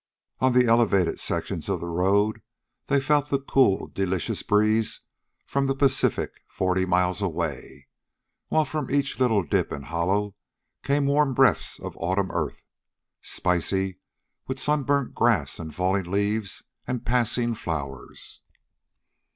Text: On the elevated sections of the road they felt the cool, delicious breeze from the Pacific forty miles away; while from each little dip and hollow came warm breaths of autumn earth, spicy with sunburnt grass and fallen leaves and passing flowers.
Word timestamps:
On 0.39 0.53
the 0.53 0.65
elevated 0.65 1.19
sections 1.19 1.69
of 1.69 1.79
the 1.79 1.85
road 1.85 2.41
they 2.87 2.99
felt 2.99 3.29
the 3.29 3.39
cool, 3.39 3.85
delicious 3.85 4.41
breeze 4.41 5.01
from 5.45 5.67
the 5.67 5.75
Pacific 5.75 6.31
forty 6.47 6.85
miles 6.87 7.21
away; 7.21 7.87
while 8.47 8.65
from 8.65 8.89
each 8.89 9.19
little 9.19 9.43
dip 9.43 9.71
and 9.71 9.85
hollow 9.85 10.33
came 10.83 11.05
warm 11.05 11.35
breaths 11.35 11.79
of 11.79 11.95
autumn 11.99 12.31
earth, 12.31 12.63
spicy 13.21 13.99
with 14.47 14.57
sunburnt 14.57 15.13
grass 15.13 15.59
and 15.59 15.75
fallen 15.75 16.09
leaves 16.09 16.63
and 16.87 17.05
passing 17.05 17.53
flowers. 17.53 18.41